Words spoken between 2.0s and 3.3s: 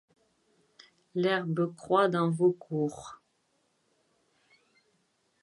dans vos cours